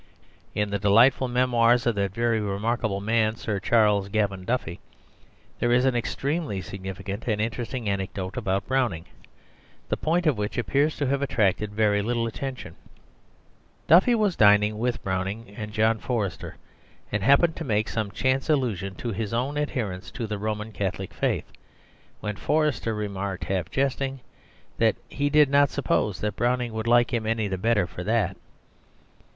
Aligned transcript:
In 0.55 0.71
the 0.71 0.79
delightful 0.79 1.27
memoirs 1.27 1.85
of 1.85 1.93
that 1.93 2.11
very 2.11 2.39
remarkable 2.41 2.99
man 3.01 3.35
Sir 3.35 3.59
Charles 3.59 4.09
Gavan 4.09 4.45
Duffy, 4.45 4.79
there 5.59 5.71
is 5.71 5.85
an 5.85 5.95
extremely 5.95 6.59
significant 6.59 7.27
and 7.27 7.39
interesting 7.39 7.87
anecdote 7.87 8.35
about 8.35 8.65
Browning, 8.65 9.05
the 9.89 9.97
point 9.97 10.25
of 10.25 10.39
which 10.39 10.57
appears 10.57 10.97
to 10.97 11.05
have 11.05 11.21
attracted 11.21 11.69
very 11.71 12.01
little 12.01 12.25
attention. 12.25 12.77
Duffy 13.85 14.15
was 14.15 14.35
dining 14.35 14.79
with 14.79 15.03
Browning 15.03 15.53
and 15.55 15.71
John 15.71 15.99
Forster, 15.99 16.55
and 17.11 17.21
happened 17.21 17.55
to 17.57 17.63
make 17.63 17.87
some 17.87 18.09
chance 18.09 18.49
allusion 18.49 18.95
to 18.95 19.09
his 19.11 19.35
own 19.35 19.55
adherence 19.55 20.09
to 20.13 20.25
the 20.25 20.39
Roman 20.39 20.71
Catholic 20.71 21.13
faith, 21.13 21.45
when 22.21 22.37
Forster 22.37 22.95
remarked, 22.95 23.43
half 23.43 23.69
jestingly, 23.69 24.23
that 24.79 24.95
he 25.09 25.29
did 25.29 25.47
not 25.51 25.69
suppose 25.69 26.21
that 26.21 26.35
Browning 26.35 26.73
would 26.73 26.87
like 26.87 27.13
him 27.13 27.27
any 27.27 27.47
the 27.47 27.59
better 27.59 27.85
for 27.85 28.03
that. 28.03 28.35